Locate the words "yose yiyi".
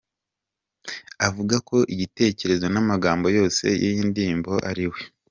3.37-4.01